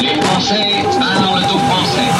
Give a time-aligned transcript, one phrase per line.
[0.00, 2.12] Les Français parlent le français.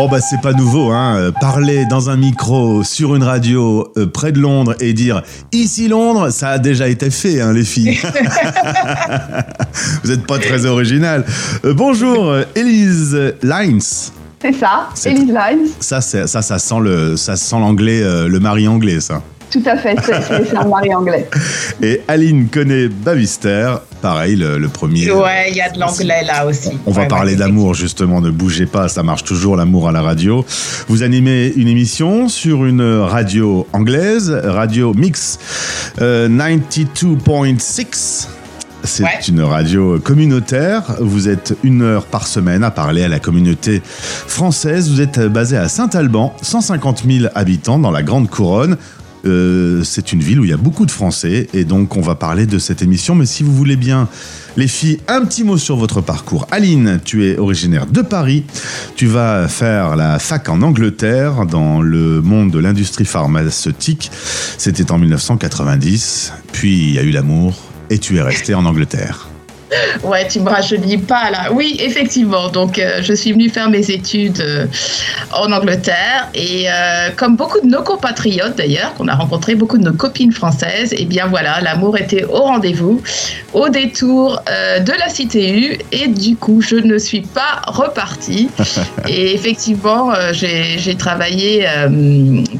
[0.00, 1.16] Oh bah c'est pas nouveau, hein.
[1.16, 5.88] Euh, Parler dans un micro sur une radio euh, près de Londres et dire ici
[5.88, 7.98] Londres, ça a déjà été fait, hein, les filles.
[10.04, 11.24] Vous êtes pas très original.
[11.64, 13.80] Euh, bonjour, Elise Lines.
[14.40, 15.66] C'est ça, C'est- Elise Lines.
[15.80, 19.20] Ça, ça, ça sent le, ça sent l'anglais, euh, le mari anglais, ça.
[19.50, 21.28] Tout à fait, c'est- un mari anglais.
[21.82, 25.10] Et Aline connaît Bavister, pareil, le, le premier.
[25.10, 26.70] Ouais, il y a de l'anglais là aussi.
[26.86, 29.92] On va Ouais, parler ouais, d'amour justement, ne bougez pas, ça marche toujours l'amour à
[29.92, 30.44] la radio.
[30.88, 35.38] Vous animez une émission sur une radio anglaise, Radio Mix
[36.00, 38.28] euh, 92.6.
[38.84, 39.10] C'est Ouais.
[39.28, 40.82] une radio communautaire.
[41.00, 44.88] Vous êtes une heure par semaine à parler à la communauté française.
[44.88, 48.76] Vous êtes basé à Saint-Alban, 150 000 habitants dans la Grande Couronne.
[49.24, 52.14] Euh, c'est une ville où il y a beaucoup de Français et donc on va
[52.14, 53.14] parler de cette émission.
[53.14, 54.08] Mais si vous voulez bien,
[54.56, 56.46] les filles, un petit mot sur votre parcours.
[56.50, 58.44] Aline, tu es originaire de Paris.
[58.96, 64.10] Tu vas faire la fac en Angleterre dans le monde de l'industrie pharmaceutique.
[64.56, 66.32] C'était en 1990.
[66.52, 67.54] Puis il y a eu l'amour
[67.90, 69.28] et tu es resté en Angleterre.
[70.02, 71.52] Ouais, tu me rajeunis pas là.
[71.52, 72.48] Oui, effectivement.
[72.48, 74.66] Donc, euh, je suis venue faire mes études euh,
[75.32, 79.84] en Angleterre et euh, comme beaucoup de nos compatriotes d'ailleurs, qu'on a rencontré beaucoup de
[79.84, 83.02] nos copines françaises, et bien voilà, l'amour était au rendez-vous,
[83.52, 88.48] au détour de la CTU et du coup, je ne suis pas repartie.
[89.08, 91.66] et effectivement, j'ai travaillé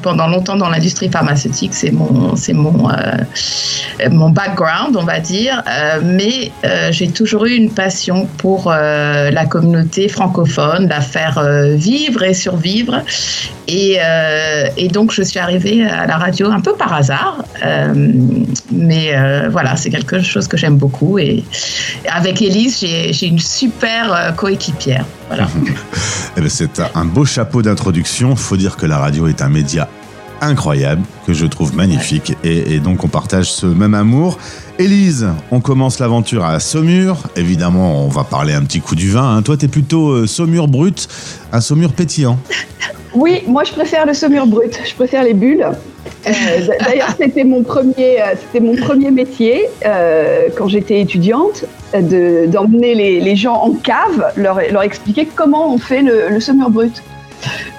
[0.02, 1.74] pendant longtemps dans l'industrie pharmaceutique.
[1.74, 2.88] C'est mon, c'est mon,
[4.10, 5.62] mon background, on va dire.
[6.04, 6.50] Mais
[6.98, 12.34] j'ai toujours eu une passion pour euh, la communauté francophone, la faire euh, vivre et
[12.34, 13.04] survivre.
[13.68, 17.44] Et, euh, et donc, je suis arrivée à la radio un peu par hasard.
[18.72, 19.14] Mais
[19.50, 21.19] voilà, c'est quelque chose que j'aime beaucoup.
[21.19, 21.44] Et
[22.08, 25.04] avec Élise, j'ai une super coéquipière.
[26.36, 28.36] Eh ben, c'est un beau chapeau d'introduction.
[28.36, 29.88] Faut dire que la radio est un média
[30.41, 32.34] incroyable, que je trouve magnifique.
[32.44, 34.38] Et, donc, on partage ce même amour.
[34.78, 37.16] Élise, on commence l'aventure à Saumur.
[37.37, 39.37] Évidemment, on va parler un petit coup du vin.
[39.37, 39.43] hein.
[39.43, 41.09] Toi, t'es plutôt euh, Saumur brut,
[41.53, 42.38] un Saumur pétillant.
[43.15, 45.66] Oui, moi je préfère le saumur brut, je préfère les bulles.
[46.27, 46.31] Euh,
[46.84, 49.65] D'ailleurs, c'était mon premier, euh, mon premier métier
[50.56, 55.78] quand j'étais étudiante, de- d'emmener les, les gens en cave, leur, leur expliquer comment on
[55.78, 57.03] fait le saumur brut.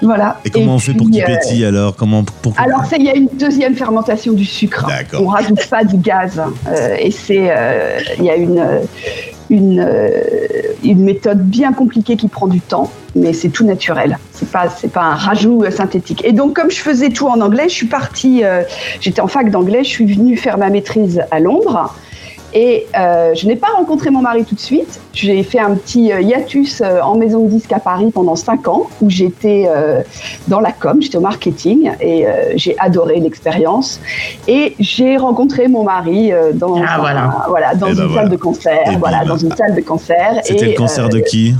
[0.02, 0.38] Voilà.
[0.44, 1.94] Et comment on fait pour qu'il euh, pétille alors?
[1.96, 4.86] Comment pour Alors, c'est- il y a une deuxième fermentation du sucre.
[5.20, 6.40] On rajoute pas du gaz.
[6.68, 8.64] Euh, et c'est, euh, il y a une,
[9.50, 9.86] une,
[10.82, 14.18] une méthode bien compliquée qui prend du temps, mais c'est tout naturel.
[14.32, 16.24] C'est pas, c'est pas un rajout synthétique.
[16.24, 18.62] Et donc, comme je faisais tout en anglais, je suis partie, euh,
[19.00, 21.94] j'étais en fac d'anglais, je suis venue faire ma maîtrise à Londres.
[22.52, 25.00] Et euh, je n'ai pas rencontré mon mari tout de suite.
[25.12, 28.66] J'ai fait un petit euh, hiatus euh, en maison de disque à Paris pendant cinq
[28.66, 30.00] ans, où j'étais euh,
[30.48, 34.00] dans la com, j'étais au marketing, et euh, j'ai adoré l'expérience.
[34.48, 37.34] Et j'ai rencontré mon mari dans, Ah, un- voilà.
[37.48, 38.28] voilà, dans Eh une ben salle voilà.
[38.28, 38.80] de concert.
[38.86, 39.30] Eh ben voilà, voilà.
[39.30, 40.40] dans une salle de concert.
[40.42, 41.54] C'était Et, le concert euh, de qui?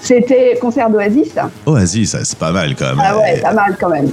[0.00, 1.32] C'était concert d'Oasis.
[1.64, 3.02] Oasis, c'est pas mal quand même.
[3.02, 4.10] Ah ouais, pas mal quand même.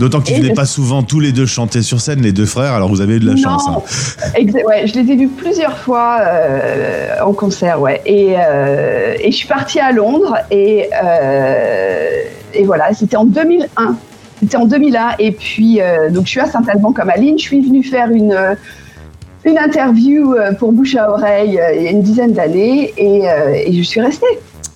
[0.00, 2.72] D'autant qu'ils venaient je- pas souvent tous les deux chanter sur scène, les deux frères,
[2.72, 3.64] alors vous avez eu de la chance.
[3.68, 3.82] hein.
[4.66, 8.00] Ouais, je les ai vus plusieurs fois euh, en concert, ouais.
[8.06, 12.22] Et, euh, et je suis partie à Londres et, euh,
[12.54, 13.96] et voilà, c'était en 2001.
[14.40, 15.80] C'était en 2001 et puis
[16.10, 17.38] donc je suis à Saint-Alban comme Aline.
[17.38, 18.34] Je suis venue faire une
[19.44, 23.22] une interview pour Bouche à oreille il y a une dizaine d'années et,
[23.66, 24.26] et je suis restée.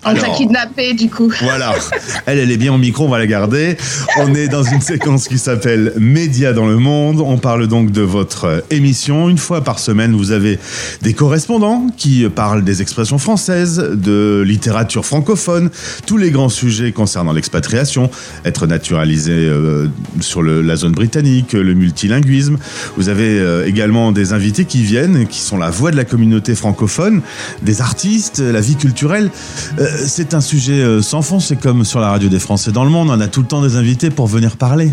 [0.07, 1.33] On t'a kidnappé du coup.
[1.43, 1.75] Voilà,
[2.27, 3.77] elle, elle est bien au micro, on va la garder.
[4.19, 7.21] On est dans une séquence qui s'appelle Média dans le monde.
[7.21, 9.29] On parle donc de votre émission.
[9.29, 10.59] Une fois par semaine, vous avez
[11.03, 15.71] des correspondants qui parlent des expressions françaises, de littérature francophone,
[16.07, 18.11] tous les grands sujets concernant l'expatriation,
[18.45, 19.89] être naturalisé euh,
[20.21, 22.59] sur le- la zone britannique, le multilinguisme.
[22.97, 26.55] Vous avez euh, également des invités qui viennent, qui sont la voix de la communauté
[26.55, 27.23] francophone,
[27.63, 29.31] des artistes, la vie culturelle.
[29.79, 32.85] Euh, c'est un sujet euh, sans fond, c'est comme sur la radio des Français dans
[32.85, 34.91] le monde, on a tout le temps des invités pour venir parler.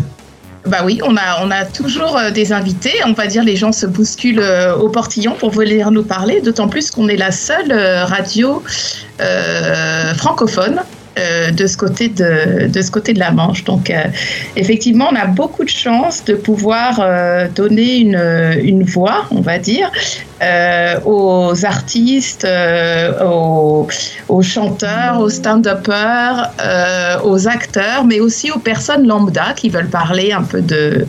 [0.66, 2.92] Bah oui, on a, on a toujours euh, des invités.
[3.04, 6.68] On va dire les gens se bousculent euh, au portillon pour venir nous parler, d'autant
[6.68, 8.62] plus qu'on est la seule radio
[10.16, 10.80] francophone
[11.18, 13.64] euh, de ce côté de, de ce côté de la Manche.
[13.64, 14.04] Donc euh,
[14.56, 18.18] effectivement, on a beaucoup de chance de pouvoir euh, donner une,
[18.62, 19.90] une voix, on va dire,
[21.04, 22.48] aux artistes,
[23.24, 23.86] aux,
[24.28, 26.50] aux chanteurs, aux stand-uppers,
[27.24, 31.06] aux acteurs, mais aussi aux personnes lambda qui veulent parler un peu de,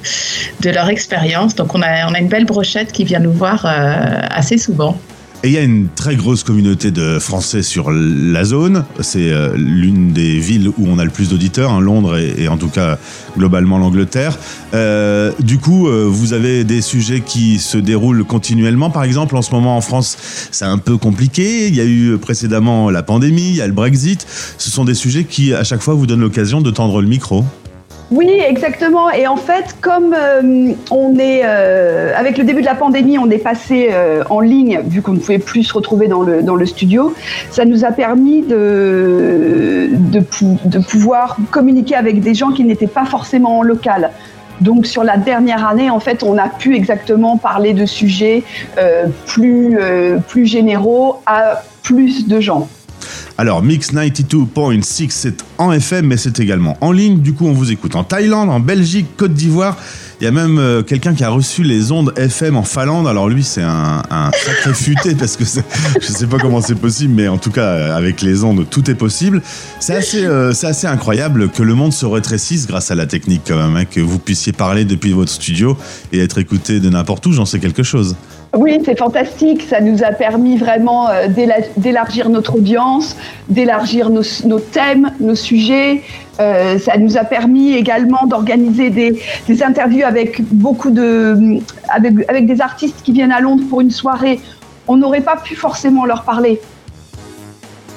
[0.62, 1.56] de leur expérience.
[1.56, 4.98] Donc on a, on a une belle brochette qui vient nous voir assez souvent.
[5.45, 8.86] Et il y a une très grosse communauté de Français sur la zone.
[9.01, 12.56] C'est euh, l'une des villes où on a le plus d'auditeurs, hein, Londres et, en
[12.56, 12.98] tout cas
[13.38, 14.40] globalement l'Angleterre.
[14.74, 18.90] Euh, du coup, euh, vous avez des sujets qui se déroulent continuellement.
[18.90, 20.16] Par exemple, en ce moment en France,
[20.51, 21.68] c'est un peu compliqué.
[21.68, 24.25] Il y a eu précédemment la pandémie, il y a le Brexit.
[24.57, 27.44] Ce sont des sujets qui, à chaque fois, vous donnent l'occasion de tendre le micro.
[28.15, 29.10] Oui, exactement.
[29.10, 33.27] Et en fait, comme euh, on est euh, avec le début de la pandémie, on
[33.31, 36.54] est passé euh, en ligne vu qu'on ne pouvait plus se retrouver dans le dans
[36.54, 37.15] le studio.
[37.50, 42.86] Ça nous a permis de de, pou- de pouvoir communiquer avec des gens qui n'étaient
[42.86, 44.12] pas forcément en local.
[44.62, 48.44] Donc sur la dernière année, en fait, on a pu exactement parler de sujets
[49.25, 52.68] plus généraux à plus de gens.
[53.38, 57.20] Alors, Mix 92.6, c'est en FM, mais c'est également en ligne.
[57.20, 59.78] Du coup, on vous écoute en Thaïlande, en Belgique, Côte d'Ivoire.
[60.24, 63.10] Il y a même euh, quelqu'un qui a reçu les ondes FM en Finlande.
[63.10, 67.28] Alors lui, c'est un, sacré futé parce que je sais pas comment c'est possible, mais
[67.28, 69.42] en tout cas, euh, avec les ondes, tout est possible.
[69.82, 73.42] C'est assez, euh, c'est assez incroyable que le monde se rétrécisse grâce à la technique
[73.46, 75.78] quand même, hein, que vous puissiez parler depuis votre studio
[76.14, 77.34] et être écouté de n'importe où.
[77.34, 78.16] J'en sais quelque chose.
[78.56, 79.64] Oui, c'est fantastique.
[79.68, 83.16] Ça nous a permis vraiment euh, d'éla- d'élargir notre audience,
[83.50, 86.02] d'élargir nos, nos thèmes, nos sujets.
[86.40, 91.60] Euh, ça nous a permis également d'organiser des, des interviews avec beaucoup de,
[91.90, 94.40] avec, avec des artistes qui viennent à Londres pour une soirée.
[94.88, 96.62] On n'aurait pas pu forcément leur parler.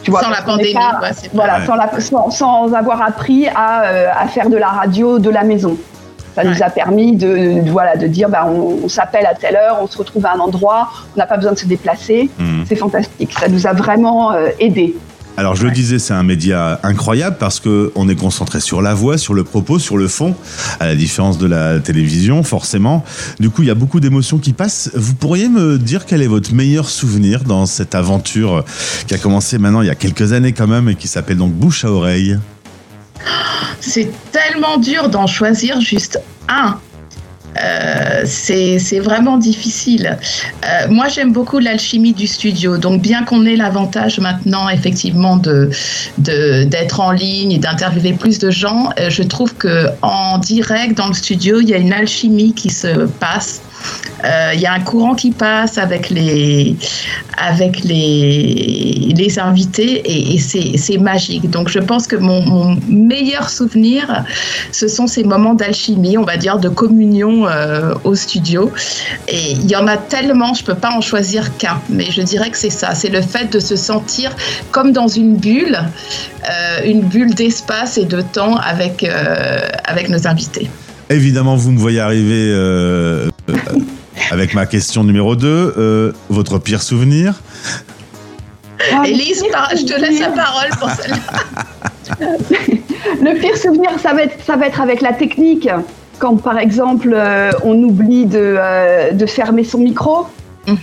[0.03, 4.29] Tu Sans la pandémie, pas- voilà, sans, la- sans- sans avoir appris à, euh, à
[4.29, 5.77] faire de la radio de la maison.
[6.37, 9.57] Ça nous a permis de, de- voilà, de dire bah, on, on s'appelle à telle
[9.57, 12.31] heure, on se retrouve à un endroit, on n'a pas besoin de se déplacer.
[12.39, 12.65] Mhm.
[12.69, 13.33] C'est fantastique.
[13.41, 14.95] Ça nous a vraiment euh, aidés.
[15.39, 18.95] Alors je le disais, c'est un média incroyable parce que on est concentré sur la
[18.95, 20.35] voix, sur le propos, sur le fond,
[20.81, 23.05] à la différence de la télévision, forcément.
[23.39, 24.91] Du coup, il y a beaucoup d'émotions qui passent.
[24.95, 28.65] Vous pourriez me dire quel est votre meilleur souvenir dans cette aventure
[29.07, 31.53] qui a commencé maintenant il y a quelques années quand même et qui s'appelle donc
[31.53, 32.39] Bouche à oreille?
[33.81, 36.79] C'est tellement dur d'en choisir juste un.
[37.59, 40.19] Euh, c'est vraiment difficile.
[40.65, 42.77] Euh, moi, j'aime beaucoup l'alchimie du studio.
[42.77, 45.71] Donc, bien qu'on ait l'avantage maintenant, effectivement, de
[46.19, 50.99] de- d'être en ligne et d'interviewer plus de gens, euh, je trouve que en direct
[50.99, 53.63] dans le studio, il y a une alchimie qui se passe.
[54.25, 56.77] Euh, Il y a un courant qui passe avec les
[57.39, 61.51] avec les les invités et, et c'est magique.
[61.51, 64.25] Donc, je pense que mon, meilleur souvenir,
[64.73, 68.71] ce sont ces moments d'alchimie, on va dire, de communion euh, au studio.
[69.29, 72.51] Et il y en a tellement, je peux pas en choisir qu'un, mais je dirais
[72.51, 74.35] que c'est ça, c'est le fait de se sentir
[74.71, 80.27] comme dans une bulle, euh, une bulle d'espace et de temps avec, euh, avec nos
[80.27, 80.69] invités.
[81.09, 83.31] Évidemment, vous me voyez arriver euh, euh,
[84.31, 86.13] avec ma question numéro 2.
[86.31, 87.35] votre pire souvenir
[88.95, 90.91] Ah, Élise, le par- pire je te laisse la souvenir- parole pour
[92.19, 92.29] celle-là.
[93.23, 95.69] Le pire souvenir, ça va être, ça va être avec la technique.
[96.19, 100.27] Quand, par exemple, euh, on oublie de, euh, de fermer son micro,
[100.69, 100.77] Mhm.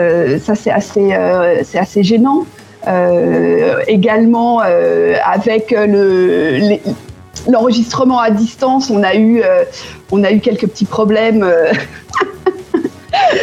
[0.00, 2.46] Euh, ça c'est assez, euh, c'est assez gênant.
[2.88, 6.80] Euh, également euh, avec le, les-
[7.48, 9.64] l'enregistrement à distance, on a eu, euh,
[10.10, 11.42] on a eu quelques petits problèmes.
[11.42, 11.72] euh,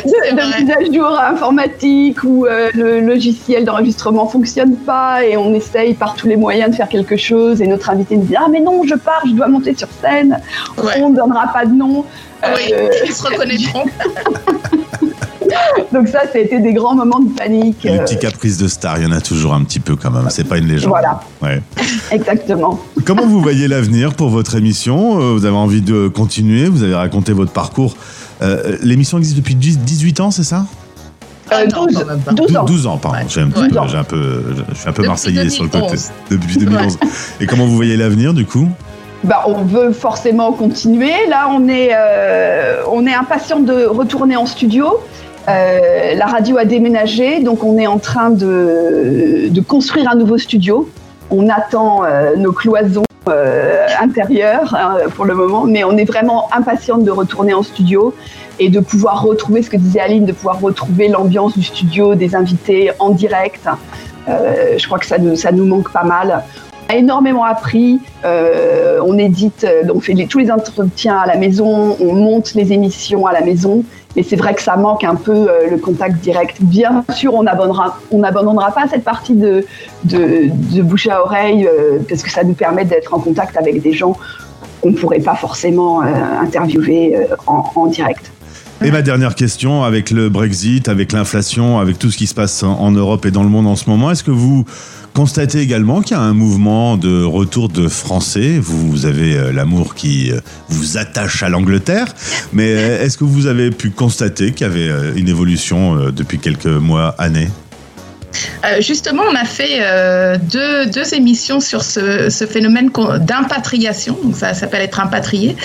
[0.05, 5.93] de, mise à jour informatique où euh, le logiciel d'enregistrement fonctionne pas et on essaye
[5.93, 8.59] par tous les moyens de faire quelque chose et notre invité nous dit ah mais
[8.59, 10.39] non je pars je dois monter sur scène
[10.77, 10.93] Ouais.
[11.01, 12.05] on ne donnera pas de nom
[12.43, 13.85] Oui, Euh, ils se reconnaîtront.
[15.93, 18.67] donc ça ça a été des grands moments de panique Les euh, petits caprices de
[18.67, 20.25] star, il y en a toujours un petit peu quand même.
[20.29, 20.89] C'est pas une légende.
[20.89, 21.19] Voilà.
[21.41, 21.61] Ouais.
[22.11, 25.19] exactement Comment vous voyez l'avenir pour votre émission?
[25.21, 26.65] Euh, Vous avez envie de continuer?
[26.67, 27.95] Vous avez raconté votre parcours.
[28.41, 30.65] Euh, L'émission existe depuis 10 18 ans, c'est ça?
[31.51, 32.31] Ah Euh, non, 12, quand même pas.
[32.31, 33.17] 12 ans 12 ans, pardon.
[33.19, 33.25] Ouais.
[33.27, 33.69] J'ai un, petit Ouais.
[33.69, 35.81] peu- j'ai un peu, je suis un peu Depuis marseillais sur le côté.
[35.87, 36.11] 2011.
[36.29, 36.97] Depuis 2011.
[37.41, 38.67] Et comment vous voyez l'avenir du coup?
[39.25, 41.13] Bah, on veut forcément continuer.
[41.29, 44.99] Là, on est, euh, on est impatient de retourner en studio.
[45.49, 50.89] Euh, la radio a déménagé, donc on est en train de, construire un nouveau studio.
[51.31, 56.49] On attend euh, nos cloisons euh, intérieures hein, pour le moment, mais on est vraiment
[56.53, 58.13] impatiente de retourner en studio
[58.59, 62.35] et de pouvoir retrouver ce que disait Aline, de pouvoir retrouver l'ambiance du studio, des
[62.35, 63.67] invités en direct.
[64.27, 66.43] Je crois que ça nous, ça nous manque pas mal.
[66.89, 67.99] A énormément appris.
[68.25, 72.71] Euh, on édite, euh, on fait tous les entretiens à la maison, on monte les
[72.71, 73.83] émissions à la maison.
[74.15, 76.57] Mais c'est vrai que ça manque un peu euh, le contact direct.
[76.61, 79.65] Bien sûr, on n'abandonnera on n'abandonnera pas cette partie de,
[80.03, 81.67] de, de bouche à oreille
[82.07, 84.15] parce que ça nous permet d'être en contact avec des gens
[84.81, 87.15] qu'on ne pourrait pas forcément interviewer
[87.47, 88.31] en, direct.
[88.83, 92.63] Et ma dernière question, avec le Brexit, avec l'inflation, avec tout ce qui se passe
[92.63, 94.65] en Europe et dans le monde en ce moment, est-ce que vous
[95.13, 98.59] constatez également qu'il y a un mouvement de retour de Français.
[98.59, 100.39] Vous avez euh, l'amour qui euh,
[100.69, 102.13] vous attache à l'Angleterre,
[102.51, 106.65] mais euh, est-ce que vous avez pu constater qu'il y avait une évolution depuis quelques
[106.65, 107.49] mois, années?
[108.65, 114.53] Euh, justement, on a fait euh, deux, deux émissions sur ce, ce phénomène d'impatriation, ça
[114.53, 115.55] s'appelle être impatrié,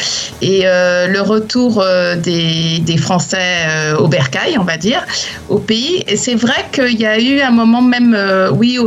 [0.43, 1.85] et euh, le retour
[2.23, 3.39] des, des Français
[3.99, 5.05] au bercail, on va dire,
[5.49, 6.05] au pays.
[6.07, 8.17] Et c'est vrai qu'il y a eu un moment même,
[8.53, 8.79] oui,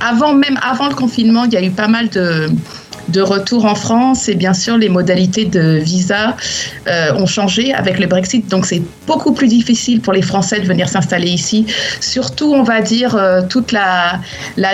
[0.00, 2.48] avant même avant le confinement, il y a eu pas mal de
[3.12, 6.36] de retour en France et bien sûr les modalités de visa
[6.88, 8.48] euh, ont changé avec le Brexit.
[8.48, 11.66] Donc c'est beaucoup plus difficile pour les Français de venir s'installer ici.
[12.00, 14.20] Surtout on va dire euh, toute la,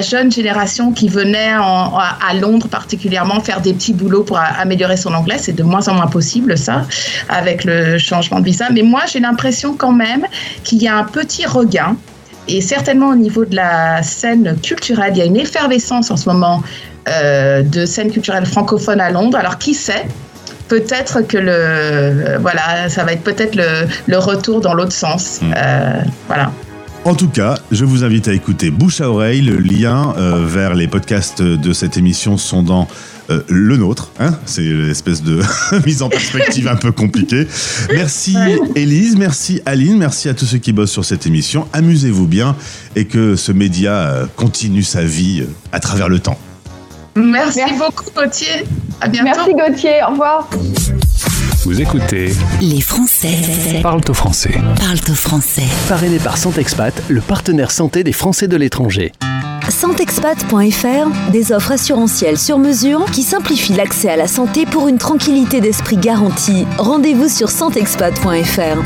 [0.00, 5.12] jeune génération qui venait en- à, Londres particulièrement faire des petits boulots pour améliorer son
[5.12, 5.36] anglais.
[5.38, 6.86] C'est de moins en moins possible ça
[7.28, 8.66] avec le changement de visa.
[8.72, 10.24] Mais moi j'ai l'impression quand même
[10.64, 11.96] qu'il y a un petit regain.
[12.50, 16.26] Et certainement au niveau de la scène culturelle, il y a une effervescence en ce
[16.30, 16.62] moment
[17.62, 19.38] de scène culturelle francophone à Londres.
[19.38, 20.06] Alors qui sait?
[20.68, 25.40] Peut-être que le euh, voilà, ça va être peut-être le, le retour dans l'autre sens.
[25.40, 25.54] Mm.
[25.56, 26.52] Euh, voilà.
[27.04, 29.40] En tout cas, je vous invite à écouter Bouche à oreille.
[29.40, 32.86] Le lien euh, vers les podcasts de cette émission sont dans
[33.30, 34.10] euh, le nôtre.
[34.18, 35.42] Hein C'est l'espèce de
[35.86, 37.46] mise en perspective un peu compliquée.
[37.92, 38.36] Merci
[38.74, 41.68] Élise, merci Aline, merci à tous ceux qui bossent sur cette émission.
[41.74, 42.56] Amusez-vous bien
[42.96, 46.38] et que ce média euh, continue sa vie euh, à travers le temps.
[47.18, 47.74] Merci, Merci.
[47.78, 48.64] beaucoup Gauthier.
[49.00, 49.28] À bientôt.
[49.36, 50.48] Merci Gauthier, au revoir.
[51.64, 54.54] Vous écoutez Les Français Parle au français.
[54.80, 55.64] parlent au français.
[55.88, 59.12] Parrainé par Santexpat, le partenaire santé des Français de l'étranger.
[59.68, 65.60] Santexpat.fr, des offres assurantielles sur mesure qui simplifient l'accès à la santé pour une tranquillité
[65.60, 66.66] d'esprit garantie.
[66.78, 68.82] Rendez-vous sur santexpat.fr.